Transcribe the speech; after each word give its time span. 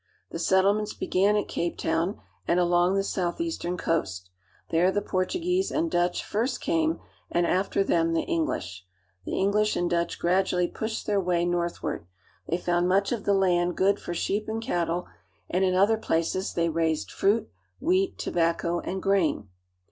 The 0.31 0.39
settlements 0.39 0.95
began 0.95 1.35
at 1.35 1.47
Cape 1.47 1.77
Town 1.77 2.19
and 2.47 2.59
along 2.59 2.95
the 2.95 3.03
southeastern 3.03 3.77
coast; 3.77 4.31
there 4.71 4.91
the 4.91 4.99
Portuguese 4.99 5.69
and 5.69 5.91
Dutch 5.91 6.23
first 6.25 6.59
came, 6.59 6.97
and 7.29 7.45
after 7.45 7.83
them 7.83 8.13
the 8.13 8.23
English. 8.23 8.83
The 9.25 9.37
English 9.37 9.75
and 9.75 9.87
Dutch 9.87 10.17
gradually 10.17 10.67
pushed 10.67 11.05
their 11.05 11.21
way 11.21 11.45
northward. 11.45 12.07
They 12.47 12.57
found 12.57 12.87
much 12.89 13.11
of 13.11 13.25
the 13.25 13.35
land 13.35 13.77
good 13.77 13.99
for 13.99 14.15
sheep 14.15 14.49
and 14.49 14.59
cattle, 14.59 15.05
and 15.51 15.63
in 15.63 15.75
other 15.75 15.97
places 15.97 16.55
they 16.55 16.67
raised 16.69 17.11
fruit, 17.11 17.47
wheat, 17.79 18.17
tobacco, 18.17 18.79
and 18.79 19.03
grain. 19.03 19.49